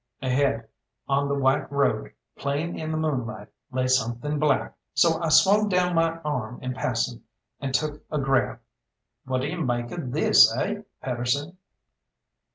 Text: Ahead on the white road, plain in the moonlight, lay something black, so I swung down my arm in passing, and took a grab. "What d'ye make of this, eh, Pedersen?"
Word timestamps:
Ahead 0.23 0.67
on 1.07 1.27
the 1.27 1.35
white 1.37 1.71
road, 1.71 2.13
plain 2.35 2.75
in 2.75 2.89
the 2.91 2.97
moonlight, 2.97 3.49
lay 3.71 3.85
something 3.85 4.39
black, 4.39 4.75
so 4.95 5.21
I 5.21 5.29
swung 5.29 5.69
down 5.69 5.93
my 5.93 6.17
arm 6.25 6.57
in 6.63 6.73
passing, 6.73 7.21
and 7.59 7.71
took 7.71 8.01
a 8.09 8.17
grab. 8.17 8.61
"What 9.25 9.41
d'ye 9.41 9.53
make 9.57 9.91
of 9.91 10.11
this, 10.11 10.51
eh, 10.57 10.81
Pedersen?" 11.03 11.59